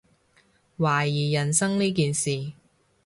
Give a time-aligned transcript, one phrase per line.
[0.79, 2.53] 懷疑人生呢件事